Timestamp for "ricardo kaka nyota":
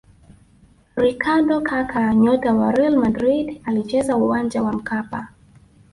0.95-2.53